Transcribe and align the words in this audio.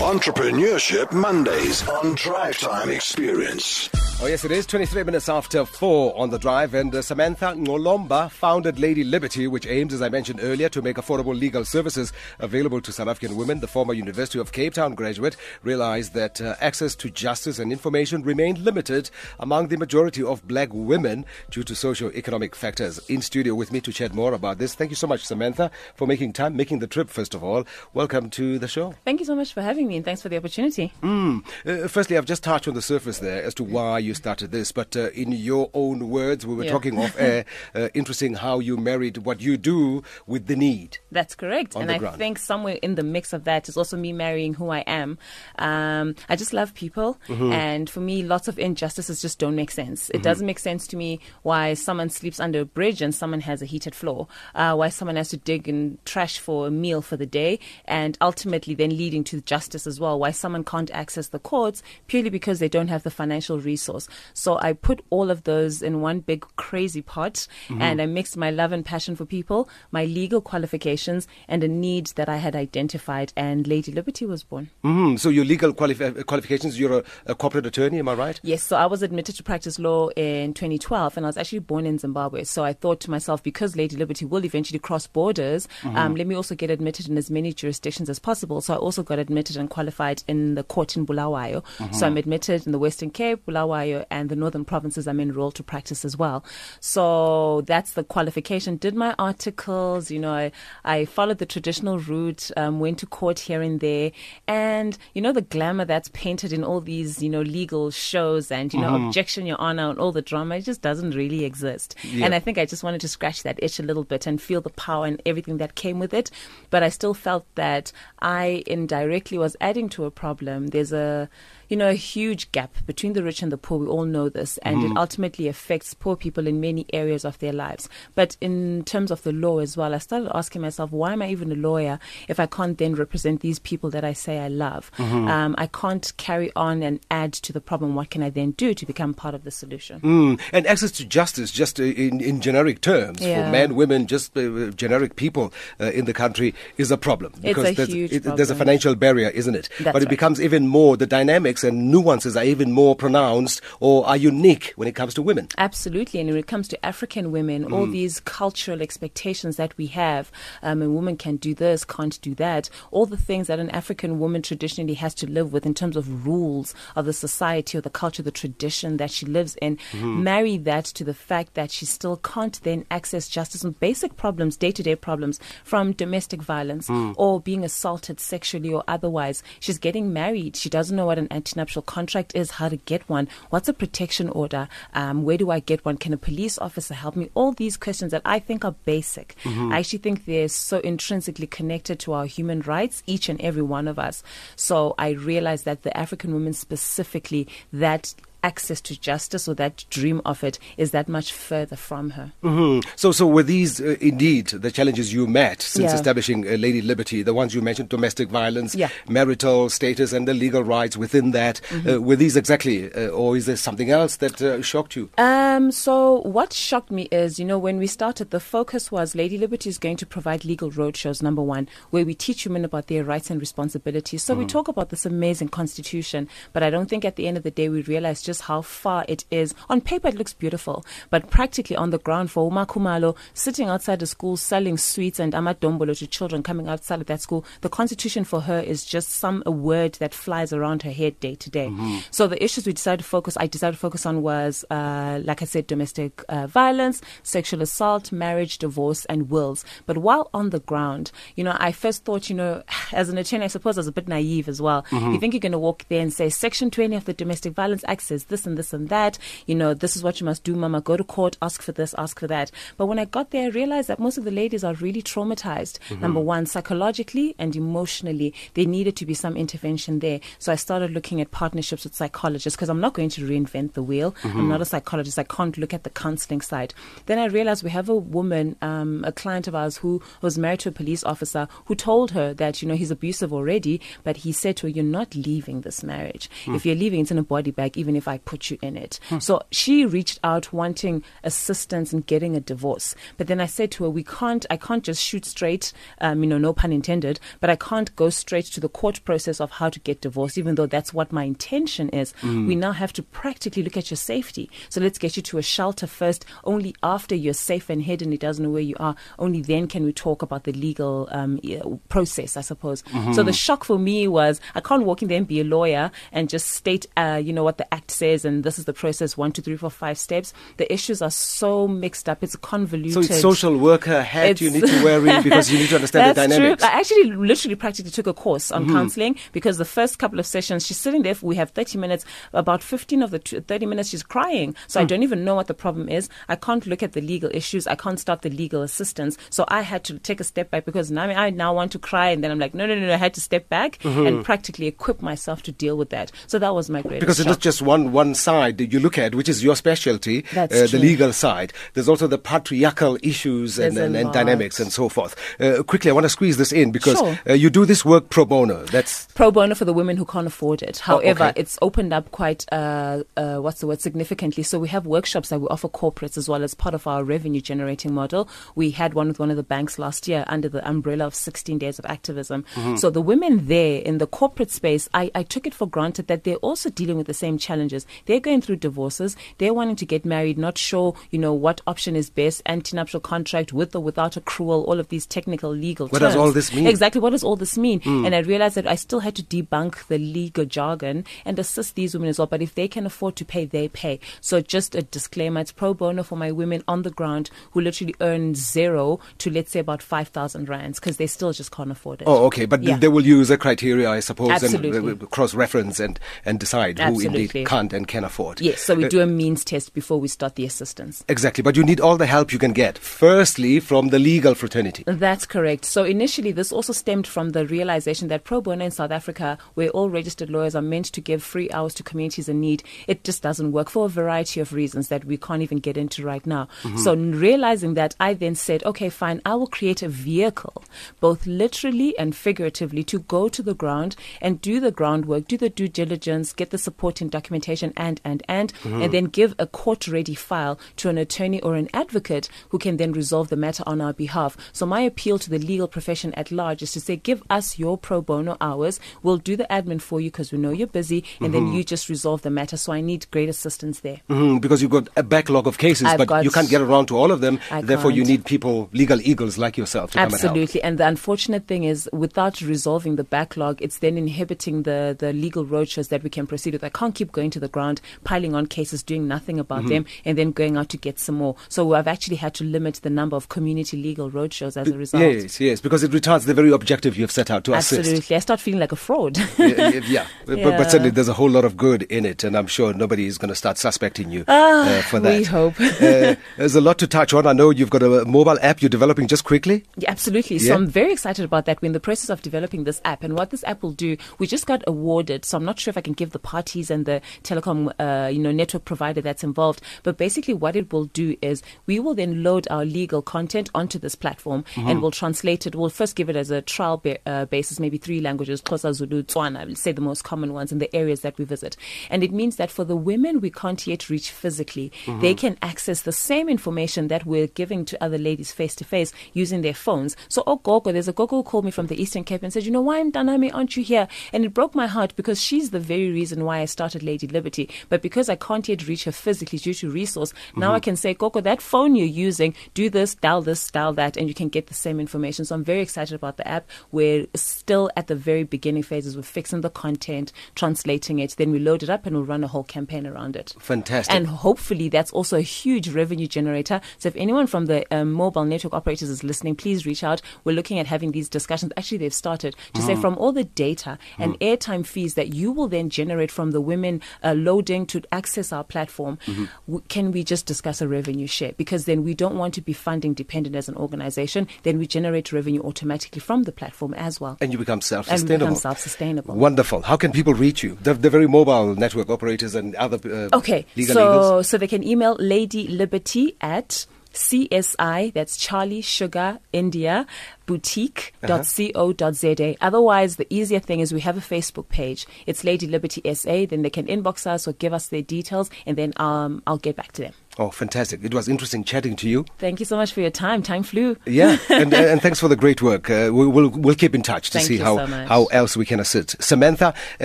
Entrepreneurship 0.00 1.10
Mondays 1.12 1.86
on 1.88 2.14
Drive 2.14 2.58
Time 2.58 2.90
Experience. 2.90 3.88
Oh, 4.18 4.24
yes, 4.28 4.46
it 4.46 4.50
is 4.50 4.64
23 4.64 5.02
minutes 5.02 5.28
after 5.28 5.66
4 5.66 6.18
on 6.18 6.30
the 6.30 6.38
drive. 6.38 6.72
And 6.72 6.92
uh, 6.94 7.02
Samantha 7.02 7.52
Ngcolomba 7.54 8.30
founded 8.30 8.78
Lady 8.78 9.04
Liberty, 9.04 9.46
which 9.46 9.66
aims, 9.66 9.92
as 9.92 10.00
I 10.00 10.08
mentioned 10.08 10.40
earlier, 10.42 10.70
to 10.70 10.80
make 10.80 10.96
affordable 10.96 11.38
legal 11.38 11.66
services 11.66 12.14
available 12.38 12.80
to 12.80 12.92
South 12.92 13.08
African 13.08 13.36
women. 13.36 13.60
The 13.60 13.66
former 13.66 13.92
University 13.92 14.38
of 14.38 14.52
Cape 14.52 14.72
Town 14.72 14.94
graduate 14.94 15.36
realized 15.62 16.14
that 16.14 16.40
uh, 16.40 16.56
access 16.62 16.94
to 16.96 17.10
justice 17.10 17.58
and 17.58 17.70
information 17.70 18.22
remained 18.22 18.56
limited 18.56 19.10
among 19.38 19.68
the 19.68 19.76
majority 19.76 20.22
of 20.22 20.48
black 20.48 20.70
women 20.72 21.26
due 21.50 21.62
to 21.64 21.74
socio-economic 21.74 22.56
factors. 22.56 22.98
In 23.10 23.20
studio 23.20 23.54
with 23.54 23.70
me 23.70 23.82
to 23.82 23.92
chat 23.92 24.14
more 24.14 24.32
about 24.32 24.56
this. 24.56 24.74
Thank 24.74 24.90
you 24.90 24.96
so 24.96 25.06
much, 25.06 25.26
Samantha, 25.26 25.70
for 25.94 26.06
making 26.06 26.32
time, 26.32 26.56
making 26.56 26.78
the 26.78 26.86
trip, 26.86 27.10
first 27.10 27.34
of 27.34 27.44
all. 27.44 27.66
Welcome 27.92 28.30
to 28.30 28.58
the 28.58 28.66
show. 28.66 28.94
Thank 29.04 29.20
you 29.20 29.26
so 29.26 29.36
much 29.36 29.52
for 29.52 29.60
having 29.60 29.86
me 29.86 29.96
and 29.96 30.04
thanks 30.06 30.22
for 30.22 30.30
the 30.30 30.38
opportunity. 30.38 30.94
Mm. 31.02 31.44
Uh, 31.66 31.86
firstly, 31.86 32.16
I've 32.16 32.24
just 32.24 32.42
touched 32.42 32.66
on 32.66 32.72
the 32.72 32.80
surface 32.80 33.18
there 33.18 33.42
as 33.42 33.52
to 33.56 33.62
why 33.62 34.05
you 34.06 34.14
started 34.14 34.50
this, 34.52 34.72
but 34.72 34.96
uh, 34.96 35.10
in 35.10 35.32
your 35.32 35.70
own 35.74 36.08
words, 36.08 36.46
we 36.46 36.54
were 36.54 36.64
Yeah. 36.64 36.72
talking 36.72 36.98
off 36.98 37.14
air. 37.18 37.44
Uh, 37.74 37.88
interesting 37.94 38.32
how 38.34 38.58
you 38.60 38.76
married 38.76 39.18
what 39.18 39.40
you 39.40 39.56
do 39.56 40.02
with 40.26 40.46
the 40.46 40.56
need. 40.56 40.98
That's 41.10 41.34
correct. 41.34 41.74
And 41.76 41.90
I 41.90 41.98
ground. 41.98 42.16
think 42.16 42.38
somewhere 42.38 42.78
in 42.80 42.94
the 42.94 43.02
mix 43.02 43.32
of 43.32 43.44
that 43.44 43.68
is 43.68 43.76
also 43.76 43.96
me 43.96 44.12
marrying 44.12 44.54
who 44.54 44.70
I 44.70 44.80
am. 44.86 45.18
Um, 45.58 46.14
I 46.28 46.36
just 46.36 46.52
love 46.52 46.74
people. 46.74 47.18
Mm-hmm. 47.28 47.52
And 47.52 47.90
for 47.90 48.00
me, 48.00 48.22
lots 48.22 48.48
of 48.48 48.58
injustices 48.58 49.20
just 49.20 49.38
don't 49.38 49.56
make 49.56 49.70
sense. 49.70 50.10
It 50.10 50.22
doesn't 50.22 50.46
make 50.46 50.58
sense 50.58 50.86
to 50.88 50.96
me 50.96 51.20
why 51.42 51.74
someone 51.74 52.08
sleeps 52.10 52.40
under 52.40 52.60
a 52.60 52.64
bridge 52.64 53.02
and 53.02 53.14
someone 53.14 53.40
has 53.40 53.60
a 53.62 53.66
heated 53.66 53.94
floor, 53.94 54.28
uh, 54.54 54.74
why 54.74 54.88
someone 54.88 55.16
has 55.16 55.28
to 55.30 55.36
dig 55.36 55.68
in 55.68 55.98
trash 56.04 56.38
for 56.38 56.66
a 56.66 56.70
meal 56.70 57.02
for 57.02 57.16
the 57.16 57.26
day, 57.26 57.58
and 57.84 58.16
ultimately 58.20 58.74
then 58.74 58.96
leading 58.96 59.24
to 59.24 59.40
justice 59.42 59.86
as 59.86 59.98
well, 60.00 60.18
why 60.18 60.30
someone 60.30 60.64
can't 60.64 60.90
access 60.92 61.28
the 61.28 61.38
courts 61.38 61.82
purely 62.06 62.30
because 62.30 62.58
they 62.58 62.68
don't 62.68 62.88
have 62.88 63.02
the 63.02 63.10
financial 63.10 63.58
resource. 63.96 64.08
So 64.34 64.58
I 64.60 64.72
put 64.72 65.00
all 65.10 65.30
of 65.30 65.44
those 65.44 65.82
in 65.82 66.00
one 66.00 66.20
big 66.20 66.44
crazy 66.56 67.02
pot 67.02 67.46
Mm-hmm. 67.68 67.82
and 67.82 68.00
I 68.02 68.06
mixed 68.06 68.36
my 68.36 68.50
love 68.50 68.72
and 68.72 68.84
passion 68.84 69.16
for 69.16 69.24
people, 69.24 69.68
my 69.90 70.04
legal 70.04 70.40
qualifications, 70.40 71.26
and 71.48 71.64
a 71.64 71.68
need 71.68 72.06
that 72.16 72.28
I 72.28 72.36
had 72.36 72.54
identified, 72.56 73.32
and 73.36 73.66
Lady 73.66 73.92
Liberty 73.92 74.26
was 74.26 74.42
born. 74.44 74.70
Mm, 74.84 75.18
so 75.18 75.28
your 75.30 75.44
legal 75.44 75.72
quali- 75.72 75.94
uh, 76.02 76.22
qualifications, 76.24 76.78
you're 76.78 76.98
a, 77.00 77.04
a 77.26 77.34
corporate 77.34 77.66
attorney, 77.66 77.98
am 77.98 78.08
I 78.08 78.14
right? 78.14 78.40
Yes, 78.42 78.62
so 78.62 78.76
I 78.76 78.86
was 78.86 79.02
admitted 79.02 79.36
to 79.36 79.42
practice 79.42 79.78
law 79.78 80.08
in 80.16 80.54
2012, 80.54 81.16
and 81.16 81.26
I 81.26 81.28
was 81.28 81.36
actually 81.36 81.58
born 81.60 81.86
in 81.86 81.98
Zimbabwe. 81.98 82.44
So 82.44 82.64
I 82.64 82.72
thought 82.72 83.00
to 83.00 83.10
myself, 83.10 83.42
because 83.42 83.74
Lady 83.76 83.96
Liberty 83.96 84.24
will 84.24 84.44
eventually 84.44 84.78
cross 84.78 85.06
borders, 85.06 85.66
um, 85.84 86.14
let 86.14 86.26
me 86.26 86.34
also 86.34 86.54
get 86.54 86.70
admitted 86.70 87.08
in 87.08 87.16
as 87.18 87.30
many 87.30 87.52
jurisdictions 87.52 88.08
as 88.10 88.18
possible. 88.18 88.60
So 88.60 88.74
I 88.74 88.76
also 88.76 89.02
got 89.02 89.18
admitted 89.18 89.56
and 89.56 89.68
qualified 89.70 90.22
in 90.28 90.54
the 90.54 90.62
court 90.62 90.96
in 90.96 91.04
Bulawayo. 91.06 91.62
So 91.92 92.06
I'm 92.06 92.16
admitted 92.16 92.66
in 92.66 92.72
the 92.72 92.78
Western 92.78 93.10
Cape, 93.10 93.44
Bulawayo, 93.46 93.85
and 94.10 94.28
the 94.28 94.36
northern 94.36 94.64
provinces. 94.64 95.06
I'm 95.06 95.20
enrolled 95.20 95.54
to 95.56 95.62
practice 95.62 96.04
as 96.04 96.16
well. 96.16 96.44
So 96.80 97.62
that's 97.62 97.92
the 97.92 98.04
qualification. 98.04 98.76
Did 98.76 98.94
my 98.94 99.14
articles, 99.18 100.10
you 100.10 100.18
know, 100.18 100.32
I, 100.32 100.52
I 100.84 101.04
followed 101.04 101.38
the 101.38 101.46
traditional 101.46 101.98
route, 101.98 102.50
um, 102.56 102.80
went 102.80 102.98
to 102.98 103.06
court 103.06 103.38
here 103.40 103.62
and 103.62 103.80
there, 103.80 104.12
and 104.46 104.96
you 105.14 105.22
know 105.22 105.32
the 105.32 105.42
glamour 105.42 105.84
that's 105.84 106.08
painted 106.10 106.52
in 106.52 106.64
all 106.64 106.80
these, 106.80 107.22
you 107.22 107.30
know, 107.30 107.42
legal 107.42 107.90
shows 107.90 108.50
and 108.50 108.72
you 108.72 108.80
know, 108.80 109.06
objection, 109.06 109.46
your 109.46 109.60
honor, 109.60 109.90
and 109.90 109.98
all 109.98 110.12
the 110.12 110.22
drama. 110.22 110.56
It 110.56 110.62
just 110.62 110.82
doesn't 110.82 111.12
really 111.12 111.44
exist. 111.44 111.94
And 112.24 112.34
I 112.34 112.38
think 112.40 112.58
I 112.58 112.66
just 112.66 112.82
wanted 112.82 113.00
to 113.02 113.08
scratch 113.08 113.42
that 113.42 113.58
itch 113.62 113.78
a 113.78 113.82
little 113.82 114.04
bit 114.04 114.26
and 114.26 114.40
feel 114.40 114.60
the 114.60 114.70
power 114.70 115.06
and 115.06 115.20
everything 115.26 115.58
that 115.58 115.74
came 115.74 115.98
with 115.98 116.12
it. 116.14 116.30
But 116.70 116.82
I 116.82 116.88
still 116.88 117.14
felt 117.14 117.46
that 117.54 117.92
I 118.20 118.62
indirectly 118.66 119.38
was 119.38 119.56
adding 119.60 119.88
to 119.90 120.04
a 120.04 120.10
problem. 120.10 120.68
There's 120.68 120.92
a 120.92 121.28
you 121.68 121.76
know, 121.76 121.88
a 121.88 121.94
huge 121.94 122.50
gap 122.52 122.72
between 122.86 123.12
the 123.12 123.22
rich 123.22 123.42
and 123.42 123.50
the 123.52 123.56
poor. 123.58 123.78
We 123.78 123.86
all 123.86 124.04
know 124.04 124.28
this, 124.28 124.58
and 124.58 124.82
it 124.84 124.96
ultimately 124.96 125.48
affects 125.48 125.94
poor 125.94 126.16
people 126.16 126.46
in 126.46 126.60
many 126.60 126.86
areas 126.92 127.24
of 127.24 127.38
their 127.38 127.52
lives. 127.52 127.88
But 128.14 128.36
in 128.40 128.84
terms 128.84 129.10
of 129.10 129.22
the 129.22 129.32
law 129.32 129.58
as 129.58 129.76
well, 129.76 129.94
I 129.94 129.98
started 129.98 130.30
asking 130.34 130.62
myself, 130.62 130.92
why 130.92 131.12
am 131.12 131.22
I 131.22 131.28
even 131.30 131.50
a 131.52 131.56
lawyer 131.56 131.98
if 132.28 132.38
I 132.40 132.46
can't 132.46 132.78
then 132.78 132.94
represent 132.94 133.40
these 133.40 133.58
people 133.58 133.90
that 133.90 134.04
I 134.04 134.12
say 134.12 134.38
I 134.38 134.48
love? 134.48 134.90
Um, 134.98 135.54
I 135.58 135.66
can't 135.66 136.12
carry 136.16 136.52
on 136.56 136.82
and 136.82 137.00
add 137.10 137.32
to 137.34 137.52
the 137.52 137.60
problem. 137.60 137.94
What 137.94 138.10
can 138.10 138.22
I 138.22 138.30
then 138.30 138.52
do 138.52 138.74
to 138.74 138.86
become 138.86 139.14
part 139.14 139.34
of 139.34 139.44
the 139.44 139.50
solution? 139.50 140.00
Mm, 140.00 140.40
and 140.52 140.66
access 140.66 140.90
to 140.92 141.04
justice, 141.04 141.50
just 141.50 141.80
uh, 141.80 141.84
in, 141.84 142.20
in 142.20 142.40
generic 142.40 142.80
terms, 142.80 143.18
for 143.20 143.24
men, 143.26 143.74
women, 143.74 144.06
just 144.06 144.36
uh, 144.36 144.68
generic 144.70 145.16
people 145.16 145.52
uh, 145.80 145.86
in 145.86 146.04
the 146.04 146.12
country 146.12 146.54
is 146.76 146.90
a 146.90 146.96
problem. 146.98 147.32
It's 147.36 147.42
because 147.42 147.70
a 147.70 147.74
there's, 147.74 147.88
huge 147.88 148.12
it- 148.12 148.22
there's 148.22 148.50
a 148.50 148.54
financial 148.54 148.94
barrier, 148.94 149.28
isn't 149.30 149.54
it? 149.54 149.68
That's 149.80 149.92
but 149.92 150.02
it 150.02 150.06
right. 150.06 150.10
becomes 150.10 150.40
even 150.40 150.66
more, 150.68 150.96
the 150.96 151.06
dynamics 151.56 151.64
and 151.64 151.90
nuances 151.90 152.36
are 152.36 152.44
even 152.44 152.72
more 152.72 152.94
pronounced 152.94 153.60
or 153.80 154.06
are 154.06 154.16
unique 154.16 154.72
when 154.76 154.88
it 154.88 154.94
comes 154.94 155.14
to 155.14 155.22
women. 155.22 155.48
Absolutely. 155.58 156.20
And 156.20 156.28
when 156.30 156.38
it 156.38 156.46
comes 156.46 156.68
to 156.68 156.86
African 156.86 157.32
women, 157.32 157.72
all 157.72 157.86
mm. 157.86 157.92
these 157.92 158.20
cultural 158.20 158.82
expectations 158.82 159.56
that 159.56 159.76
we 159.78 159.86
have, 159.88 160.30
um, 160.62 160.82
a 160.82 160.88
woman 160.88 161.16
can 161.16 161.36
do 161.36 161.54
this, 161.54 161.84
can't 161.84 162.20
do 162.22 162.34
that, 162.34 162.68
all 162.90 163.06
the 163.06 163.16
things 163.16 163.46
that 163.46 163.58
an 163.58 163.70
African 163.70 164.18
woman 164.18 164.42
traditionally 164.42 164.94
has 164.94 165.14
to 165.14 165.26
live 165.26 165.52
with 165.52 165.66
in 165.66 165.74
terms 165.74 165.96
of 165.96 166.26
rules 166.26 166.74
of 166.94 167.06
the 167.06 167.12
society 167.12 167.78
or 167.78 167.80
the 167.80 167.90
culture, 167.90 168.22
the 168.22 168.30
tradition 168.30 168.96
that 168.98 169.10
she 169.10 169.26
lives 169.26 169.56
in, 169.62 169.76
mm-hmm. 169.76 170.22
marry 170.22 170.58
that 170.58 170.84
to 170.84 171.04
the 171.04 171.14
fact 171.14 171.54
that 171.54 171.70
she 171.70 171.86
still 171.86 172.16
can't 172.16 172.60
then 172.62 172.84
access 172.90 173.28
justice 173.28 173.64
on 173.64 173.72
basic 173.80 174.16
problems, 174.16 174.56
day 174.56 174.72
to 174.72 174.82
day 174.82 174.96
problems 174.96 175.40
from 175.64 175.92
domestic 175.92 176.42
violence 176.42 176.88
mm. 176.88 177.14
or 177.16 177.40
being 177.40 177.64
assaulted 177.64 178.20
sexually 178.20 178.72
or 178.72 178.82
otherwise. 178.88 179.42
She's 179.60 179.78
getting 179.78 180.12
married. 180.12 180.56
She 180.56 180.68
doesn't 180.68 180.96
know 180.96 181.06
what 181.06 181.18
an 181.18 181.28
antenuptial 181.46 181.84
contract 181.84 182.34
is, 182.34 182.52
how 182.52 182.68
to 182.68 182.76
get 182.76 183.08
one, 183.08 183.28
what's 183.50 183.68
a 183.68 183.72
protection 183.72 184.28
order, 184.28 184.68
um, 184.94 185.24
where 185.24 185.36
do 185.36 185.50
I 185.50 185.60
get 185.60 185.84
one, 185.84 185.96
can 185.96 186.12
a 186.12 186.16
police 186.16 186.58
officer 186.58 186.94
help 186.94 187.16
me? 187.16 187.30
All 187.34 187.52
these 187.52 187.76
questions 187.76 188.12
that 188.12 188.22
I 188.24 188.38
think 188.38 188.64
are 188.64 188.74
basic. 188.84 189.36
I 189.72 189.78
actually 189.78 190.00
think 190.00 190.24
they're 190.24 190.48
so 190.48 190.78
intrinsically 190.80 191.46
connected 191.46 191.98
to 192.00 192.12
our 192.12 192.26
human 192.26 192.60
rights, 192.62 193.02
each 193.06 193.28
and 193.28 193.40
every 193.40 193.62
one 193.62 193.88
of 193.88 193.98
us. 193.98 194.22
So 194.56 194.94
I 194.98 195.10
realized 195.10 195.64
that 195.64 195.82
the 195.82 195.96
African 195.96 196.32
woman 196.32 196.52
specifically, 196.52 197.48
that 197.72 198.14
access 198.42 198.80
to 198.82 198.98
justice 199.00 199.48
or 199.48 199.54
that 199.54 199.84
dream 199.90 200.20
of 200.24 200.44
it 200.44 200.58
is 200.76 200.90
that 200.92 201.08
much 201.08 201.32
further 201.32 201.76
from 201.76 202.10
her. 202.10 202.32
hmm 202.42 202.80
So, 202.96 203.12
so 203.12 203.26
were 203.26 203.42
these 203.42 203.80
uh, 203.80 203.96
indeed 204.00 204.46
the 204.48 204.70
challenges 204.70 205.12
you 205.12 205.26
met 205.26 205.62
since 205.62 205.90
Yeah. 205.90 205.94
establishing 205.96 206.46
uh, 206.46 206.52
Lady 206.52 206.80
Liberty? 206.82 207.22
The 207.22 207.34
ones 207.34 207.54
you 207.54 207.62
mentioned, 207.62 207.88
domestic 207.88 208.28
violence, 208.28 208.74
Yeah. 208.74 208.88
marital 209.08 209.68
status, 209.70 210.12
and 210.12 210.26
the 210.28 210.34
legal 210.34 210.62
rights 210.62 210.96
within 210.96 211.32
that. 211.32 211.60
Mm-hmm. 211.70 211.88
Uh, 211.88 211.98
were 212.00 212.16
these 212.16 212.36
exactly, 212.36 212.92
uh, 212.92 213.08
or 213.08 213.36
is 213.36 213.46
there 213.46 213.56
something 213.56 213.90
else 213.90 214.16
that 214.16 214.40
uh, 214.42 214.62
shocked 214.62 214.96
you? 214.96 215.08
Um, 215.18 215.72
so 215.72 216.20
what 216.22 216.52
shocked 216.52 216.90
me 216.90 217.04
is, 217.10 217.38
you 217.38 217.44
know, 217.44 217.58
when 217.58 217.78
we 217.78 217.86
started, 217.86 218.30
the 218.30 218.40
focus 218.40 218.92
was 218.92 219.14
Lady 219.14 219.38
Liberty 219.38 219.68
is 219.68 219.78
going 219.78 219.96
to 219.96 220.06
provide 220.06 220.44
legal 220.44 220.70
roadshows, 220.70 221.22
number 221.22 221.42
one, 221.42 221.68
where 221.90 222.04
we 222.04 222.14
teach 222.14 222.46
women 222.46 222.64
about 222.64 222.86
their 222.86 223.04
rights 223.04 223.30
and 223.30 223.40
responsibilities. 223.40 224.22
So 224.22 224.34
we 224.34 224.46
talk 224.46 224.68
about 224.68 224.90
this 224.90 225.06
amazing 225.06 225.48
constitution, 225.48 226.28
but 226.52 226.62
I 226.62 226.70
don't 226.70 226.88
think 226.88 227.04
at 227.04 227.16
the 227.16 227.26
end 227.26 227.36
of 227.36 227.42
the 227.42 227.50
day 227.50 227.68
we 227.68 227.82
realize 227.82 228.22
just 228.26 228.42
how 228.42 228.60
far 228.60 229.04
it 229.08 229.24
is. 229.30 229.54
On 229.70 229.80
paper, 229.80 230.08
it 230.08 230.16
looks 230.16 230.34
beautiful, 230.34 230.84
but 231.10 231.30
practically 231.30 231.76
on 231.76 231.90
the 231.90 231.98
ground 231.98 232.30
for 232.30 232.50
Umakumalo, 232.50 233.16
sitting 233.32 233.68
outside 233.68 234.00
the 234.00 234.06
school 234.06 234.36
selling 234.36 234.76
sweets 234.76 235.18
and 235.18 235.32
amadombolo 235.32 235.96
to 235.98 236.06
children 236.06 236.42
coming 236.42 236.68
outside 236.68 237.00
of 237.00 237.06
that 237.06 237.20
school, 237.20 237.44
the 237.62 237.68
constitution 237.68 238.24
for 238.24 238.42
her 238.42 238.60
is 238.60 238.84
just 238.84 239.08
some 239.10 239.42
a 239.46 239.50
word 239.50 239.94
that 239.94 240.12
flies 240.12 240.52
around 240.52 240.82
her 240.82 240.90
head 240.90 241.18
day 241.20 241.34
to 241.36 241.48
day. 241.48 241.70
So 242.10 242.26
the 242.26 242.42
issues 242.42 242.66
we 242.66 242.72
decided 242.72 242.98
to 242.98 243.04
focus, 243.08 243.36
I 243.38 243.46
decided 243.46 243.74
to 243.74 243.80
focus 243.80 244.04
on 244.04 244.22
was, 244.22 244.64
uh, 244.70 245.20
like 245.24 245.40
I 245.42 245.44
said, 245.44 245.66
domestic 245.66 246.22
uh, 246.28 246.46
violence, 246.46 247.00
sexual 247.22 247.62
assault, 247.62 248.10
marriage, 248.12 248.58
divorce, 248.58 249.04
and 249.06 249.30
wills. 249.30 249.64
But 249.86 249.98
while 249.98 250.28
on 250.34 250.50
the 250.50 250.60
ground, 250.60 251.12
you 251.36 251.44
know, 251.44 251.56
I 251.58 251.72
first 251.72 252.04
thought, 252.04 252.28
you 252.28 252.36
know, 252.36 252.62
as 252.92 253.08
an 253.08 253.18
attorney, 253.18 253.44
I 253.44 253.48
suppose 253.48 253.78
I 253.78 253.80
was 253.80 253.86
a 253.86 253.92
bit 253.92 254.08
naive 254.08 254.48
as 254.48 254.60
well. 254.60 254.84
You 255.12 255.20
think 255.20 255.34
you're 255.34 255.40
going 255.40 255.52
to 255.52 255.58
walk 255.58 255.84
there 255.88 256.00
and 256.02 256.12
say, 256.12 256.28
Section 256.28 256.70
20 256.70 256.96
of 256.96 257.04
the 257.04 257.12
Domestic 257.12 257.52
Violence 257.54 257.84
Act 257.86 258.02
this 258.24 258.46
and 258.46 258.56
this 258.56 258.72
and 258.72 258.88
that. 258.88 259.18
You 259.46 259.54
know, 259.54 259.74
this 259.74 259.96
is 259.96 260.02
what 260.02 260.20
you 260.20 260.24
must 260.24 260.44
do, 260.44 260.54
Mama. 260.54 260.80
Go 260.80 260.96
to 260.96 261.04
court, 261.04 261.36
ask 261.40 261.62
for 261.62 261.72
this, 261.72 261.94
ask 261.98 262.18
for 262.18 262.26
that. 262.26 262.50
But 262.76 262.86
when 262.86 262.98
I 262.98 263.04
got 263.04 263.30
there, 263.30 263.44
I 263.44 263.48
realized 263.48 263.88
that 263.88 263.98
most 263.98 264.18
of 264.18 264.24
the 264.24 264.30
ladies 264.30 264.64
are 264.64 264.74
really 264.74 265.02
traumatized. 265.02 265.78
Mm-hmm. 265.88 266.00
Number 266.00 266.20
one, 266.20 266.46
psychologically 266.46 267.34
and 267.38 267.54
emotionally, 267.54 268.34
there 268.54 268.66
needed 268.66 268.96
to 268.96 269.06
be 269.06 269.14
some 269.14 269.36
intervention 269.36 270.00
there. 270.00 270.20
So 270.38 270.52
I 270.52 270.56
started 270.56 270.90
looking 270.92 271.20
at 271.20 271.30
partnerships 271.30 271.84
with 271.84 271.94
psychologists 271.94 272.56
because 272.56 272.68
I'm 272.68 272.80
not 272.80 272.94
going 272.94 273.10
to 273.10 273.26
reinvent 273.26 273.74
the 273.74 273.82
wheel. 273.82 274.14
I'm 274.24 274.30
mm-hmm. 274.30 274.48
not 274.48 274.60
a 274.60 274.64
psychologist. 274.64 275.18
I 275.18 275.24
can't 275.24 275.56
look 275.58 275.74
at 275.74 275.84
the 275.84 275.90
counseling 275.90 276.40
side. 276.40 276.74
Then 277.06 277.18
I 277.18 277.26
realized 277.26 277.62
we 277.62 277.70
have 277.70 277.88
a 277.88 277.94
woman, 277.94 278.56
um, 278.62 279.04
a 279.06 279.12
client 279.12 279.48
of 279.48 279.54
ours 279.54 279.78
who 279.78 280.02
was 280.22 280.38
married 280.38 280.60
to 280.60 280.68
a 280.70 280.72
police 280.72 281.04
officer 281.04 281.48
who 281.66 281.74
told 281.74 282.12
her 282.12 282.34
that, 282.34 282.62
you 282.62 282.68
know, 282.68 282.74
he's 282.74 282.90
abusive 282.90 283.32
already, 283.32 283.80
but 284.04 284.18
he 284.18 284.32
said 284.32 284.56
to 284.58 284.66
her, 284.66 284.70
You're 284.70 284.84
not 284.84 285.14
leaving 285.14 285.60
this 285.62 285.82
marriage. 285.82 286.30
Mm. 286.44 286.56
If 286.56 286.66
you're 286.66 286.74
leaving, 286.74 287.00
it's 287.00 287.10
in 287.10 287.18
a 287.18 287.22
body 287.22 287.50
bag, 287.50 287.76
even 287.76 287.96
if 287.96 288.05
if 288.06 288.08
I 288.08 288.18
put 288.18 288.50
you 288.50 288.58
in 288.62 288.76
it. 288.76 289.00
So 289.18 289.42
she 289.50 289.84
reached 289.84 290.20
out 290.22 290.52
wanting 290.52 291.02
assistance 291.24 291.92
in 291.92 292.00
getting 292.02 292.36
a 292.36 292.40
divorce. 292.40 292.94
But 293.16 293.26
then 293.26 293.40
I 293.40 293.46
said 293.46 293.70
to 293.72 293.84
her, 293.84 293.90
we 293.90 294.04
can't, 294.04 294.46
I 294.48 294.56
can't 294.56 294.84
just 294.84 295.02
shoot 295.02 295.24
straight, 295.24 295.72
um, 296.00 296.22
you 296.22 296.28
know, 296.28 296.38
no 296.38 296.52
pun 296.52 296.72
intended, 296.72 297.18
but 297.40 297.50
I 297.50 297.56
can't 297.56 297.94
go 297.96 298.10
straight 298.10 298.46
to 298.46 298.60
the 298.60 298.68
court 298.68 299.00
process 299.04 299.40
of 299.40 299.50
how 299.50 299.70
to 299.70 299.80
get 299.80 300.02
divorced, 300.02 300.38
even 300.38 300.54
though 300.54 300.66
that's 300.66 300.94
what 300.94 301.12
my 301.12 301.24
intention 301.24 301.88
is. 301.90 302.14
We 302.22 302.54
now 302.54 302.72
have 302.72 302.92
to 302.94 303.02
practically 303.02 303.62
look 303.62 303.76
at 303.76 303.90
your 303.90 303.96
safety. 303.96 304.50
So 304.68 304.80
let's 304.80 304.98
get 304.98 305.16
you 305.16 305.22
to 305.24 305.38
a 305.38 305.42
shelter 305.42 305.86
first. 305.86 306.24
Only 306.44 306.74
after 306.82 307.14
you're 307.14 307.34
safe 307.34 307.68
and 307.70 307.82
hidden, 307.82 308.12
it 308.12 308.20
doesn't 308.20 308.44
know 308.44 308.50
where 308.50 308.60
you 308.62 308.76
are, 308.78 308.94
only 309.18 309.42
then 309.42 309.66
can 309.66 309.84
we 309.84 309.92
talk 309.92 310.22
about 310.22 310.44
the 310.44 310.52
legal 310.52 311.08
um, 311.10 311.40
process, 311.88 312.36
I 312.36 312.42
suppose. 312.42 312.84
So 313.14 313.22
the 313.22 313.32
shock 313.32 313.64
for 313.64 313.78
me 313.78 314.06
was 314.06 314.40
I 314.54 314.60
can't 314.60 314.84
walk 314.84 315.02
in 315.02 315.08
there 315.08 315.18
and 315.18 315.26
be 315.26 315.40
a 315.40 315.44
lawyer 315.44 315.90
and 316.12 316.28
just 316.28 316.48
state, 316.48 316.86
uh, 316.96 317.20
you 317.22 317.32
know, 317.32 317.42
what 317.42 317.58
the 317.58 317.72
act 317.74 317.90
says 317.96 318.24
and 318.24 318.44
this 318.44 318.58
is 318.58 318.64
the 318.66 318.72
process 318.72 319.16
one, 319.16 319.32
two, 319.32 319.42
three, 319.42 319.56
four, 319.56 319.70
five 319.70 319.98
steps. 319.98 320.32
The 320.58 320.70
issues 320.72 321.02
are 321.02 321.10
so 321.10 321.66
mixed 321.66 322.08
up. 322.08 322.22
It's 322.22 322.36
convoluted. 322.36 322.92
So 322.92 323.00
it's 323.00 323.20
social 323.20 323.56
worker 323.56 324.02
hat 324.02 324.40
you 324.40 324.50
need 324.50 324.66
to 324.66 324.84
wear 324.84 325.06
in 325.06 325.22
because 325.22 325.50
you 325.50 325.58
need 325.58 325.68
to 325.70 325.74
understand 325.80 326.10
the 326.10 326.20
That's 326.20 326.32
dynamics. 326.34 326.62
True. 326.62 326.70
I 326.72 326.78
actually 326.80 327.12
literally 327.12 327.56
practically 327.56 327.90
took 327.90 328.06
a 328.06 328.14
course 328.14 328.36
Mm-hmm. 328.50 328.68
on 328.70 328.74
counseling 328.76 329.16
because 329.32 329.56
the 329.58 329.64
first 329.64 329.98
couple 329.98 330.18
of 330.20 330.26
sessions 330.26 330.66
she's 330.66 330.76
sitting 330.76 331.02
there. 331.02 331.14
We 331.22 331.36
have 331.36 331.50
30 331.50 331.78
minutes. 331.78 332.04
About 332.32 332.62
15 332.62 333.02
of 333.02 333.10
the 333.10 333.18
tw- 333.18 333.46
30 333.46 333.66
minutes 333.66 333.88
she's 333.88 334.02
crying. 334.02 334.54
So 334.68 334.78
I 334.78 334.82
Hmm. 334.82 334.88
don't 334.88 335.02
even 335.02 335.24
know 335.24 335.34
what 335.34 335.46
the 335.46 335.54
problem 335.54 335.88
is. 335.88 336.08
I 336.28 336.36
can't 336.36 336.66
look 336.66 336.82
at 336.82 336.92
the 336.92 337.00
legal 337.00 337.30
issues. 337.32 337.66
I 337.66 337.74
can't 337.74 337.98
start 337.98 338.22
the 338.22 338.30
legal 338.30 338.62
assistance. 338.62 339.16
So 339.30 339.44
I 339.48 339.62
had 339.62 339.84
to 339.84 339.98
take 339.98 340.20
a 340.20 340.24
step 340.24 340.50
back 340.50 340.64
because 340.64 340.90
now 340.90 341.04
I 341.04 341.30
now 341.30 341.54
want 341.54 341.72
to 341.72 341.78
cry 341.78 342.10
and 342.10 342.22
then 342.22 342.30
I'm 342.30 342.38
like, 342.38 342.54
no, 342.54 342.66
no, 342.66 342.74
no, 342.74 342.86
no. 342.86 342.92
I 342.94 342.96
had 342.98 343.14
to 343.14 343.20
step 343.20 343.48
back 343.48 343.82
and 343.84 344.24
practically 344.24 344.66
equip 344.66 345.00
myself 345.02 345.42
to 345.44 345.52
deal 345.52 345.76
with 345.76 345.90
that. 345.90 346.12
So 346.26 346.38
that 346.38 346.54
was 346.54 346.68
my 346.70 346.82
greatest 346.82 346.96
Mm-hmm. 346.96 347.00
Because 347.00 347.20
it's 347.20 347.26
shock. 347.26 347.36
not 347.38 347.40
just 347.40 347.62
one 347.62 347.85
one 347.92 348.14
side 348.14 348.58
that 348.58 348.72
you 348.72 348.80
look 348.80 348.98
at, 348.98 349.14
which 349.14 349.28
is 349.28 349.42
your 349.42 349.56
specialty, 349.56 350.24
uh, 350.36 350.46
the 350.46 350.78
legal 350.80 351.12
side. 351.12 351.52
There's 351.74 351.88
also 351.88 352.06
the 352.06 352.18
patriarchal 352.18 352.98
issues 353.02 353.58
and, 353.58 353.76
and, 353.76 353.96
and 353.96 354.12
dynamics 354.12 354.60
and 354.60 354.72
so 354.72 354.88
forth. 354.88 355.16
Uh, 355.40 355.62
quickly, 355.62 355.90
I 355.90 355.94
want 355.94 356.04
to 356.04 356.08
squeeze 356.10 356.36
this 356.36 356.52
in 356.52 356.72
because 356.72 356.98
Sure. 356.98 357.18
uh, 357.28 357.32
you 357.34 357.50
do 357.50 357.64
this 357.64 357.84
work 357.84 358.10
pro 358.10 358.24
bono. 358.24 358.64
That's 358.64 359.06
pro 359.14 359.30
bono 359.30 359.54
for 359.54 359.64
the 359.64 359.72
women 359.72 359.96
who 359.96 360.04
can't 360.04 360.26
afford 360.26 360.62
it. 360.62 360.78
However, 360.78 361.24
Oh, 361.24 361.28
okay. 361.28 361.40
it's 361.40 361.58
opened 361.62 361.92
up 361.92 362.10
quite, 362.12 362.44
uh, 362.52 363.02
uh, 363.16 363.36
what's 363.38 363.60
the 363.60 363.66
word, 363.66 363.80
significantly. 363.80 364.42
So 364.42 364.58
we 364.58 364.68
have 364.68 364.86
workshops 364.86 365.28
that 365.28 365.40
we 365.40 365.46
offer 365.48 365.68
corporates 365.68 366.16
as 366.16 366.28
well 366.28 366.42
as 366.42 366.54
part 366.54 366.74
of 366.74 366.86
our 366.86 367.04
revenue 367.04 367.40
generating 367.40 367.92
model. 367.92 368.28
We 368.54 368.70
had 368.70 368.94
one 368.94 369.08
with 369.08 369.18
one 369.18 369.30
of 369.30 369.36
the 369.36 369.42
banks 369.42 369.78
last 369.78 370.08
year 370.08 370.24
under 370.28 370.48
the 370.48 370.66
umbrella 370.66 371.06
of 371.06 371.14
16 371.14 371.58
days 371.58 371.78
of 371.78 371.84
activism. 371.86 372.44
Mm-hmm. 372.54 372.76
So 372.76 372.90
the 372.90 373.02
women 373.02 373.46
there 373.46 373.80
in 373.80 373.98
the 373.98 374.06
corporate 374.06 374.50
space, 374.50 374.88
I, 374.94 375.10
I 375.14 375.22
took 375.22 375.46
it 375.46 375.54
for 375.54 375.66
granted 375.68 376.06
that 376.06 376.24
they're 376.24 376.36
also 376.36 376.70
dealing 376.70 376.96
with 376.96 377.06
the 377.06 377.14
same 377.14 377.36
challenges. 377.38 377.75
They're 378.06 378.20
going 378.20 378.40
through 378.40 378.56
divorces. 378.56 379.16
They're 379.38 379.52
wanting 379.52 379.76
to 379.76 379.84
get 379.86 380.04
married, 380.04 380.38
not 380.38 380.56
sure, 380.56 380.94
you 381.10 381.18
know, 381.18 381.32
what 381.34 381.60
option 381.66 381.96
is 381.96 382.08
best, 382.08 382.42
antenuptial 382.46 383.02
contract 383.02 383.52
with 383.52 383.74
or 383.74 383.80
without 383.82 384.12
accrual, 384.12 384.66
all 384.66 384.80
of 384.80 384.88
these 384.88 385.04
technical 385.04 385.50
legal 385.50 385.88
What 385.88 386.00
does 386.00 386.16
all 386.16 386.32
this 386.32 386.54
mean? 386.54 386.66
Exactly. 386.66 387.00
What 387.00 387.10
does 387.10 387.24
all 387.24 387.36
this 387.36 387.58
mean? 387.58 387.80
Hmm. 387.80 388.06
And 388.06 388.14
I 388.14 388.18
realized 388.20 388.54
that 388.54 388.66
I 388.66 388.76
still 388.76 389.00
had 389.00 389.14
to 389.16 389.22
debunk 389.22 389.86
the 389.88 389.98
legal 389.98 390.44
jargon 390.44 391.04
and 391.24 391.38
assist 391.38 391.74
these 391.74 391.92
women 391.94 392.08
as 392.08 392.18
well. 392.18 392.26
But 392.26 392.42
if 392.42 392.54
they 392.54 392.68
can 392.68 392.86
afford 392.86 393.16
to 393.16 393.24
pay, 393.24 393.44
they 393.44 393.68
pay. 393.68 394.00
So 394.20 394.40
just 394.40 394.74
a 394.74 394.82
disclaimer: 394.82 395.40
it's 395.40 395.52
pro 395.52 395.74
bono 395.74 396.02
for 396.02 396.16
my 396.16 396.30
women 396.30 396.62
on 396.68 396.82
the 396.82 396.90
ground 396.90 397.30
who 397.50 397.60
literally 397.60 397.94
earn 398.00 398.34
zero 398.34 399.00
to 399.18 399.30
let's 399.30 399.50
say 399.50 399.60
about 399.60 399.82
five 399.82 400.08
thousand 400.08 400.48
rands 400.48 400.78
because 400.78 400.96
they 400.96 401.06
still 401.06 401.32
just 401.32 401.50
can't 401.50 401.70
afford 401.70 402.02
it. 402.02 402.08
oh, 402.08 402.26
okay. 402.26 402.46
But 402.46 402.62
Yeah. 402.62 402.76
they 402.78 402.88
will 402.88 403.04
use 403.04 403.30
a 403.30 403.36
criteria, 403.38 403.90
I 403.90 404.00
suppose, 404.00 404.30
Absolutely. 404.30 404.92
and 404.92 405.10
cross 405.10 405.34
reference 405.34 405.80
and 405.80 405.98
and 406.24 406.38
decide 406.38 406.78
who 406.78 407.00
indeed 407.00 407.46
can't 407.46 407.65
and 407.72 407.88
can 407.88 408.04
afford. 408.04 408.40
Yes. 408.40 408.60
So 408.62 408.74
we 408.74 408.84
Uh, 408.84 408.88
do 408.88 409.00
a 409.00 409.06
means 409.06 409.44
test 409.44 409.74
before 409.74 410.00
we 410.00 410.08
start 410.08 410.34
the 410.34 410.44
assistance. 410.44 411.04
Exactly, 411.08 411.42
but 411.42 411.56
you 411.56 411.64
need 411.64 411.80
all 411.80 411.96
the 411.96 412.06
help 412.06 412.32
you 412.32 412.38
can 412.38 412.52
get. 412.52 412.78
Firstly, 412.78 413.60
from 413.60 413.88
the 413.88 413.98
legal 413.98 414.34
fraternity. 414.34 414.84
That's 414.86 415.26
correct. 415.26 415.64
So 415.64 415.84
initially, 415.84 416.32
this 416.32 416.52
also 416.52 416.72
stemmed 416.72 417.06
from 417.06 417.30
the 417.30 417.46
realization 417.46 418.08
that 418.08 418.24
pro 418.24 418.40
bono 418.40 418.64
in 418.64 418.70
South 418.70 418.90
Africa, 418.90 419.38
where 419.54 419.70
all 419.70 419.88
registered 419.90 420.30
lawyers 420.30 420.54
are 420.54 420.62
meant 420.62 420.86
to 420.92 421.00
give 421.00 421.22
free 421.22 421.50
hours 421.50 421.74
to 421.74 421.82
communities 421.82 422.28
in 422.28 422.40
need, 422.40 422.62
it 422.86 423.04
just 423.04 423.22
doesn't 423.22 423.52
work 423.52 423.70
for 423.70 423.86
a 423.86 423.88
variety 423.88 424.40
of 424.40 424.52
reasons 424.52 424.88
that 424.88 425.04
we 425.04 425.16
can't 425.16 425.42
even 425.42 425.58
get 425.58 425.76
into 425.76 426.04
right 426.04 426.26
now. 426.26 426.48
So 426.76 426.94
realizing 426.94 427.74
that, 427.74 427.94
I 427.98 428.12
then 428.14 428.34
said, 428.34 428.62
okay, 428.64 428.90
fine, 428.90 429.22
I 429.24 429.34
will 429.34 429.46
create 429.46 429.82
a 429.82 429.88
vehicle, 429.88 430.62
both 431.00 431.26
literally 431.26 431.96
and 431.98 432.14
figuratively, 432.14 432.84
to 432.84 432.98
go 433.00 433.28
to 433.28 433.42
the 433.42 433.54
ground 433.54 433.96
and 434.20 434.40
do 434.40 434.60
the 434.60 434.70
groundwork, 434.70 435.26
do 435.28 435.38
the 435.38 435.48
due 435.48 435.68
diligence, 435.68 436.32
get 436.32 436.50
the 436.50 436.58
support 436.58 437.00
and 437.00 437.10
documentation, 437.10 437.55
and 437.62 437.72
and 437.76 438.00
and, 438.28 438.52
and 438.64 438.92
then 438.92 439.04
give 439.06 439.34
a 439.38 439.46
court-ready 439.46 440.14
file 440.14 440.58
to 440.76 440.88
an 440.88 440.98
attorney 440.98 441.40
or 441.42 441.54
an 441.54 441.68
advocate 441.74 442.28
who 442.50 442.58
can 442.58 442.76
then 442.76 442.92
resolve 442.92 443.28
the 443.28 443.36
matter 443.36 443.62
on 443.66 443.80
our 443.80 443.92
behalf. 443.92 444.36
So 444.52 444.66
my 444.66 444.80
appeal 444.80 445.18
to 445.18 445.30
the 445.30 445.38
legal 445.38 445.68
profession 445.68 446.12
at 446.14 446.30
large 446.30 446.62
is 446.62 446.72
to 446.72 446.80
say, 446.80 446.96
give 446.96 447.22
us 447.30 447.58
your 447.58 447.76
pro 447.78 448.00
bono 448.00 448.36
hours. 448.40 448.80
We'll 449.02 449.18
do 449.18 449.36
the 449.36 449.46
admin 449.50 449.80
for 449.80 450.00
you 450.00 450.10
because 450.10 450.32
we 450.32 450.38
know 450.38 450.50
you're 450.50 450.66
busy, 450.66 451.04
and 451.20 451.32
then 451.32 451.52
you 451.52 451.64
just 451.64 451.88
resolve 451.88 452.22
the 452.22 452.30
matter. 452.30 452.56
So 452.56 452.72
I 452.72 452.80
need 452.80 453.06
great 453.10 453.28
assistance 453.28 453.80
there. 453.80 454.00
Mhm, 454.08 454.40
because 454.40 454.62
you've 454.62 454.70
got 454.70 454.88
a 454.96 455.02
backlog 455.02 455.46
of 455.46 455.58
cases, 455.58 455.86
I've 455.86 455.98
but 455.98 456.24
you 456.24 456.30
can't 456.30 456.48
get 456.48 456.60
around 456.60 456.86
to 456.86 456.96
all 456.96 457.10
of 457.10 457.20
them. 457.20 457.38
I 457.50 457.60
Therefore, 457.62 457.90
you 457.90 458.02
can't. 458.02 458.10
need 458.10 458.24
people, 458.24 458.68
legal 458.72 459.00
eagles 459.00 459.38
like 459.38 459.56
yourself, 459.56 459.90
to 459.92 459.98
come 459.98 460.04
and 460.04 460.12
help. 460.12 460.22
Absolutely. 460.22 460.62
And 460.62 460.78
the 460.78 460.86
unfortunate 460.86 461.46
thing 461.46 461.64
is, 461.64 461.88
without 461.92 462.40
resolving 462.40 462.96
the 462.96 463.04
backlog, 463.04 463.60
it's 463.60 463.78
then 463.78 463.98
inhibiting 463.98 464.62
the, 464.62 464.96
the 464.98 465.12
legal 465.12 465.44
roadshows 465.44 465.88
that 465.88 466.02
we 466.02 466.10
can 466.10 466.26
proceed 466.26 466.52
with. 466.52 466.64
I 466.64 466.68
can't 466.68 466.94
keep 466.94 467.12
going 467.12 467.30
to 467.30 467.40
the 467.40 467.45
ground, 467.48 467.80
piling 468.04 468.34
on 468.34 468.46
cases, 468.46 468.82
doing 468.82 469.08
nothing 469.08 469.38
about 469.40 469.56
Mm-hmm. 469.56 469.68
them, 469.68 469.86
and 470.04 470.18
then 470.18 470.32
going 470.32 470.56
out 470.58 470.68
to 470.68 470.76
get 470.76 470.98
some 470.98 471.14
more. 471.14 471.34
So 471.48 471.72
I've 471.74 471.88
actually 471.88 472.16
had 472.16 472.34
to 472.34 472.44
limit 472.44 472.74
the 472.82 472.90
number 472.90 473.16
of 473.16 473.28
community 473.30 473.76
legal 473.82 474.10
roadshows 474.10 474.56
as 474.60 474.68
a 474.68 474.76
result. 474.76 475.02
Yes, 475.02 475.40
yes, 475.40 475.60
because 475.62 475.82
it 475.82 475.90
retards 475.92 476.26
the 476.26 476.34
very 476.34 476.50
objective 476.52 476.96
you've 476.96 477.10
set 477.10 477.30
out 477.30 477.44
to 477.44 477.54
assist. 477.54 477.80
Absolutely. 477.80 478.16
I 478.16 478.18
start 478.18 478.38
feeling 478.40 478.60
like 478.60 478.72
a 478.72 478.76
fraud. 478.76 479.16
yeah, 479.16 479.26
yeah, 479.38 479.80
yeah. 479.86 480.06
But, 480.26 480.42
but 480.42 480.70
certainly 480.70 480.90
there's 480.90 481.08
a 481.08 481.14
whole 481.14 481.30
lot 481.30 481.44
of 481.44 481.56
good 481.56 481.82
in 481.84 482.04
it, 482.04 482.22
and 482.22 482.36
I'm 482.36 482.46
sure 482.48 482.74
nobody 482.74 483.06
is 483.06 483.16
going 483.18 483.30
to 483.30 483.34
start 483.34 483.56
suspecting 483.56 484.10
you 484.10 484.24
uh, 484.28 484.82
for 484.82 485.00
that. 485.00 485.14
Ah, 485.14 485.18
we 485.18 485.24
hope. 485.24 485.54
uh, 485.60 486.14
there's 486.36 486.54
a 486.54 486.60
lot 486.60 486.78
to 486.78 486.86
touch 486.86 487.14
on. 487.14 487.26
I 487.26 487.32
know 487.32 487.50
you've 487.50 487.70
got 487.70 487.82
a 487.82 488.04
mobile 488.04 488.38
app 488.42 488.60
you're 488.60 488.68
developing 488.68 489.06
just 489.08 489.24
quickly. 489.24 489.64
Yeah, 489.76 489.90
absolutely. 489.90 490.38
So 490.38 490.54
I'm 490.54 490.66
very 490.66 490.92
excited 490.92 491.24
about 491.24 491.46
that. 491.46 491.62
We're 491.62 491.66
in 491.66 491.72
the 491.72 491.80
process 491.80 492.10
of 492.10 492.20
developing 492.22 492.64
this 492.64 492.80
app, 492.84 493.02
and 493.02 493.14
what 493.16 493.30
this 493.30 493.42
app 493.44 493.62
will 493.62 493.72
do, 493.72 493.96
we 494.18 494.26
just 494.26 494.46
got 494.46 494.62
awarded. 494.66 495.24
So 495.24 495.38
I'm 495.38 495.44
not 495.44 495.58
sure 495.58 495.70
if 495.70 495.78
I 495.78 495.80
can 495.80 495.94
give 495.94 496.10
the 496.10 496.18
parties 496.18 496.70
and 496.70 496.84
the 496.84 497.00
telecom, 497.26 497.72
uh, 497.78 498.08
you 498.08 498.18
know, 498.18 498.32
network 498.32 498.64
provider 498.64 499.00
that's 499.00 499.24
involved. 499.24 499.60
But 499.82 499.96
basically, 499.96 500.34
what 500.34 500.56
it 500.56 500.72
will 500.72 500.84
do 500.86 501.16
is 501.22 501.42
we 501.66 501.80
will 501.80 501.94
then 501.94 502.22
load 502.22 502.46
our 502.50 502.64
legal 502.64 503.02
content 503.02 503.50
onto 503.54 503.78
this 503.78 503.94
platform, 503.94 504.44
and 504.56 504.80
we'll 504.80 504.90
translate 504.90 505.46
it. 505.46 505.54
We'll 505.54 505.70
first 505.70 505.96
give 505.96 506.08
it 506.08 506.16
as 506.16 506.30
a 506.30 506.42
trial 506.42 506.78
ba- 506.78 506.98
uh, 507.06 507.24
basis, 507.26 507.60
maybe 507.60 507.78
three 507.78 508.00
languages: 508.00 508.42
Xhosa, 508.42 508.72
Zulu, 508.74 509.02
Tswana. 509.02 509.46
We'll 509.46 509.56
say 509.56 509.72
the 509.72 509.80
most 509.80 510.04
common 510.04 510.32
ones 510.32 510.52
in 510.52 510.58
the 510.58 510.74
areas 510.74 511.00
that 511.00 511.18
we 511.18 511.24
visit. 511.24 511.56
And 511.90 512.02
it 512.02 512.12
means 512.12 512.36
that 512.36 512.50
for 512.50 512.64
the 512.64 512.76
women 512.76 513.20
we 513.20 513.30
can't 513.30 513.66
yet 513.66 513.90
reach 513.90 514.10
physically, 514.10 514.72
they 515.00 515.14
can 515.14 515.36
access 515.42 515.82
the 515.82 515.92
same 515.92 516.28
information 516.28 516.88
that 516.88 517.06
we're 517.06 517.26
giving 517.26 517.64
to 517.66 517.82
other 517.82 517.98
ladies 517.98 518.32
face 518.32 518.54
to 518.56 518.64
face 518.64 518.92
using 519.12 519.42
their 519.42 519.54
phones. 519.54 519.96
So, 520.08 520.22
oh, 520.26 520.36
Gogo, 520.36 520.72
there's 520.72 520.88
a 520.88 520.92
Gogo 520.92 521.16
who 521.16 521.22
called 521.22 521.44
me 521.44 521.50
from 521.50 521.66
the 521.66 521.80
Eastern 521.80 522.04
Cape 522.04 522.22
and 522.22 522.32
said, 522.32 522.44
You 522.44 522.50
know, 522.50 522.60
why 522.60 522.82
Danami, 522.82 523.32
aren't 523.34 523.56
you 523.56 523.64
here? 523.64 523.88
And 524.12 524.24
it 524.24 524.34
broke 524.34 524.54
my 524.54 524.66
heart 524.66 524.94
because 524.96 525.20
she's 525.20 525.50
the 525.50 525.60
very 525.60 525.90
reason 525.90 526.24
why 526.24 526.38
I 526.40 526.44
started 526.44 526.82
Lady 526.82 527.06
Liberty. 527.16 527.48
But 527.70 527.80
because 527.82 528.08
I 528.08 528.16
can't 528.16 528.48
yet 528.48 528.68
reach 528.68 528.84
her 528.84 528.92
physically 528.92 529.38
due 529.38 529.54
to 529.54 529.70
resource, 529.70 530.12
now 530.36 530.52
I 530.52 530.56
mm-hmm. 530.56 530.64
can 530.64 530.76
say, 530.76 530.94
Gogo, 530.94 531.20
that 531.22 531.40
phone 531.40 531.74
you're 531.76 531.86
using, 532.08 532.34
do 532.54 532.68
this, 532.68 532.94
dial 532.94 533.22
this, 533.22 533.50
dial 533.50 533.72
that, 533.74 533.96
and 533.96 534.08
you 534.08 534.14
can 534.14 534.28
get 534.28 534.48
the 534.48 534.54
same 534.66 534.78
information. 534.80 535.24
So 535.24 535.34
I'm 535.34 535.44
very 535.44 535.62
excited 535.62 535.94
about 535.94 536.16
the 536.18 536.28
app. 536.28 536.44
We're 536.72 537.06
still 537.14 537.70
at 537.76 537.86
the 537.86 537.94
very 537.94 538.24
beginning 538.24 538.62
phases. 538.62 538.96
We're 538.96 539.02
fixing 539.02 539.40
the 539.40 539.50
content, 539.50 540.12
translating 540.34 540.98
it, 540.98 541.16
then 541.16 541.30
we 541.30 541.38
load 541.38 541.62
it 541.62 541.70
up 541.70 541.86
and 541.86 541.96
we'll 541.96 542.04
run 542.04 542.22
a 542.24 542.28
whole 542.28 542.44
campaign 542.44 542.86
around 542.86 543.16
it. 543.16 543.34
Fantastic. 543.38 543.94
And 543.94 544.06
hopefully 544.06 544.68
that's 544.68 544.92
also 544.92 545.16
a 545.16 545.22
huge 545.22 545.68
revenue 545.70 546.06
generator. 546.06 546.60
So 546.78 546.88
if 546.88 546.96
anyone 546.96 547.26
from 547.26 547.46
the 547.46 547.64
um, 547.74 547.92
mobile 547.92 548.24
network 548.24 548.54
operators 548.54 548.90
is 548.90 549.02
listening, 549.02 549.36
please 549.36 549.64
reach 549.64 549.82
out. 549.82 550.02
We're 550.24 550.36
looking 550.36 550.58
at 550.58 550.66
having 550.66 550.92
these 550.92 551.08
discussions. 551.08 551.52
Actually, 551.56 551.78
they've 551.78 551.94
started 551.94 552.36
to 552.54 552.62
say 552.62 552.74
mm. 552.74 552.80
from 552.80 552.96
all 552.98 553.12
the 553.12 553.24
data 553.24 553.78
and 553.98 554.18
mm. 554.18 554.18
airtime 554.18 554.66
fees 554.66 554.94
that 554.94 555.14
you 555.14 555.32
will 555.32 555.48
then 555.48 555.70
generate 555.70 556.10
from 556.10 556.32
the 556.32 556.40
women 556.40 556.82
uh, 557.06 557.14
loading 557.14 557.66
to 557.66 557.80
access 557.92 558.32
our 558.32 558.44
platform, 558.44 558.98
w- 559.46 559.62
can 559.68 559.92
we 559.92 560.02
just 560.12 560.26
discuss 560.26 560.60
a 560.60 560.68
revenue 560.68 561.06
share? 561.06 561.32
Because 561.36 561.64
then 561.64 561.84
we 561.84 561.94
don't 561.94 562.16
want 562.18 562.34
to 562.34 562.40
be 562.42 562.52
funding 562.52 562.92
dependent 562.94 563.36
as 563.36 563.48
an 563.48 563.56
organization. 563.56 564.26
Then 564.42 564.58
we 564.58 564.66
generate 564.66 565.12
revenue 565.12 565.42
automatically 565.42 566.00
from 566.00 566.24
the 566.24 566.32
platform 566.32 566.74
as 566.74 567.00
well. 567.00 567.16
and 567.20 567.32
you 567.32 567.38
become 567.38 567.60
self-sustainable. 567.60 568.26
become 568.26 568.34
self-sustainable. 568.36 569.14
Wonderful. 569.14 569.62
How 569.62 569.76
can 569.76 569.92
people 569.92 570.14
reach 570.14 570.42
you? 570.42 570.58
The, 570.62 570.74
the 570.74 570.90
very 570.90 571.06
mobile 571.06 571.54
network 571.54 571.88
operators 571.90 572.34
and 572.34 572.54
other 572.56 572.78
uh, 572.84 573.16
Okay, 573.16 573.46
legal 573.56 573.74
so 573.74 573.82
eagles. 573.84 574.28
so 574.28 574.38
they 574.38 574.48
can 574.48 574.62
email 574.64 574.96
Lady 574.98 575.46
Liberty 575.48 576.16
at 576.20 576.66
CSI, 576.96 577.92
that's 577.92 578.16
Charlie 578.16 578.62
Sugar 578.62 579.20
India 579.32 579.86
boutique.co.za. 580.26 582.34
Otherwise, 582.40 582.96
the 582.96 583.06
easier 583.10 583.38
thing 583.38 583.60
is 583.60 583.72
we 583.72 583.80
have 583.80 583.96
a 583.96 584.00
Facebook 584.00 584.48
page. 584.48 584.86
It's 585.06 585.24
Lady 585.24 585.46
Liberty 585.46 585.82
SA. 585.94 586.26
Then 586.26 586.42
they 586.42 586.50
can 586.50 586.66
inbox 586.66 587.06
us 587.06 587.28
or 587.28 587.32
give 587.34 587.52
us 587.52 587.68
their 587.68 587.82
details, 587.82 588.28
and 588.44 588.56
then 588.56 588.72
um, 588.76 589.22
I'll 589.26 589.38
get 589.38 589.56
back 589.56 589.72
to 589.72 589.82
them. 589.82 589.92
Oh, 590.18 590.30
fantastic. 590.30 590.82
It 590.82 590.94
was 590.94 591.08
interesting 591.08 591.44
chatting 591.44 591.76
to 591.76 591.88
you. 591.88 592.06
Thank 592.16 592.40
you 592.40 592.46
so 592.46 592.56
much 592.56 592.72
for 592.72 592.80
your 592.80 592.90
time. 592.90 593.22
Time 593.22 593.42
flew. 593.42 593.76
Yeah, 593.84 594.16
and, 594.30 594.54
uh, 594.54 594.56
and 594.56 594.80
thanks 594.80 594.98
for 594.98 595.08
the 595.08 595.16
great 595.16 595.42
work. 595.42 595.68
Uh, 595.68 595.90
we, 595.92 596.06
will 596.06 596.30
we'll 596.30 596.54
keep 596.54 596.74
in 596.74 596.82
touch 596.82 597.10
to 597.10 597.18
Thank 597.18 597.28
see 597.28 597.36
how, 597.36 597.58
so 597.58 597.66
how 597.66 598.04
else 598.06 598.34
we 598.34 598.46
can 598.46 598.58
assist. 598.58 599.02
Samantha 599.02 599.48
uh, 599.78 599.84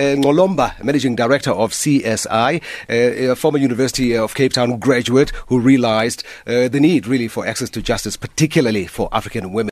Ngcolomba, 0.00 0.82
Managing 0.82 1.16
Director 1.16 1.50
of 1.50 1.72
CSI, 1.72 2.62
uh, 2.88 3.32
a 3.32 3.36
former 3.36 3.58
University 3.58 4.16
of 4.16 4.34
Cape 4.34 4.54
Town 4.54 4.78
graduate 4.78 5.30
who 5.48 5.60
realized 5.60 6.24
uh, 6.46 6.66
the 6.68 6.80
need 6.80 7.06
really 7.06 7.28
for 7.28 7.46
access 7.46 7.68
to 7.68 7.82
justice, 7.82 8.16
particularly 8.16 8.86
for 8.86 9.10
African 9.12 9.52
women. 9.52 9.70